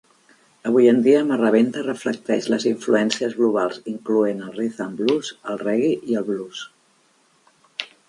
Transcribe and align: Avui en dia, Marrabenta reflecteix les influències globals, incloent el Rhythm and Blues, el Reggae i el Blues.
Avui 0.69 0.87
en 0.91 1.01
dia, 1.07 1.19
Marrabenta 1.31 1.83
reflecteix 1.87 2.49
les 2.55 2.65
influències 2.71 3.37
globals, 3.43 3.79
incloent 3.95 4.43
el 4.49 4.59
Rhythm 4.59 4.87
and 4.89 5.01
Blues, 5.05 5.33
el 5.55 5.65
Reggae 5.67 5.97
i 6.13 6.23
el 6.23 6.31
Blues. 6.35 6.69